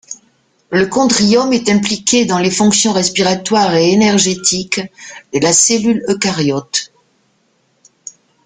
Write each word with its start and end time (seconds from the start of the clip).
Le 0.71 0.87
chondriome 0.89 1.53
est 1.53 1.69
impliqué 1.69 2.25
dans 2.25 2.39
les 2.39 2.49
fonctions 2.49 2.91
respiratoires 2.91 3.75
et 3.75 3.91
énergétiques 3.91 4.81
de 5.31 5.39
la 5.39 5.53
cellule 5.53 6.03
eucaryote. 6.09 6.91